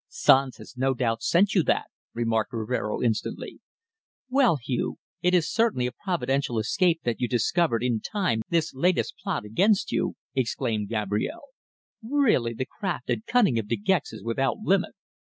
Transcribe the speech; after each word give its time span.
"Sanz 0.07 0.57
has 0.57 0.75
no 0.75 0.95
doubt 0.95 1.21
sent 1.21 1.53
you 1.53 1.61
that!" 1.61 1.85
remarked 2.15 2.53
Rivero 2.53 3.03
instantly. 3.03 3.59
"Well, 4.31 4.55
Hugh, 4.55 4.97
it 5.21 5.35
is 5.35 5.47
certainly 5.53 5.85
a 5.85 5.91
providential 5.91 6.57
escape 6.57 7.01
that 7.03 7.21
you 7.21 7.27
discovered 7.27 7.83
in 7.83 7.99
time 7.99 8.41
this 8.49 8.73
latest 8.73 9.13
plot 9.21 9.45
against 9.45 9.91
you!" 9.91 10.15
exclaimed 10.33 10.89
Gabrielle. 10.89 11.49
"Really 12.03 12.55
the 12.55 12.65
craft 12.65 13.11
and 13.11 13.23
cunning 13.27 13.59
of 13.59 13.67
De 13.67 13.75
Gex 13.75 14.11
is 14.11 14.23
without 14.23 14.55
limit." 14.63 14.95